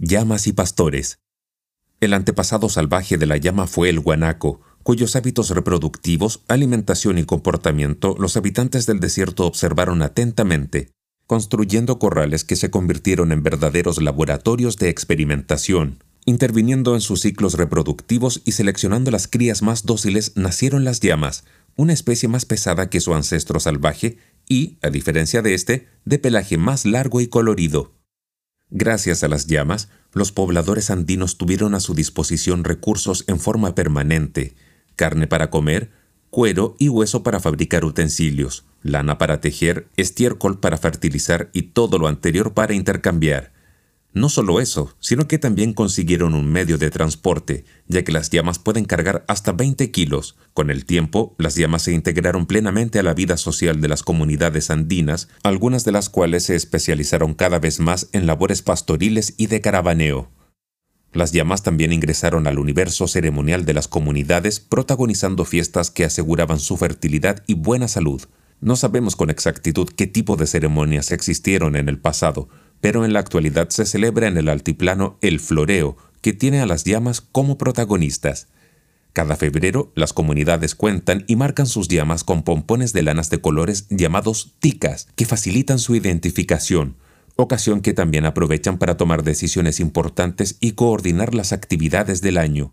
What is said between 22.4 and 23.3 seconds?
pesada que su